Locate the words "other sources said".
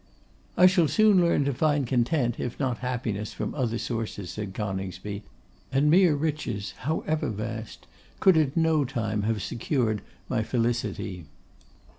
3.53-4.55